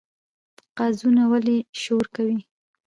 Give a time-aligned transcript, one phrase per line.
[0.77, 2.39] قازونه ولې شور کوي؟